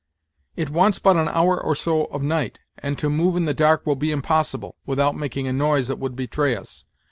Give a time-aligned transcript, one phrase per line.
[0.55, 3.85] "It wants but an hour or so of night, and to move in the dark
[3.85, 6.85] will be impossible, without making a noise that would betray us.